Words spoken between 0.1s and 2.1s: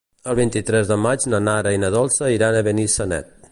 El vint-i-tres de maig na Nara i na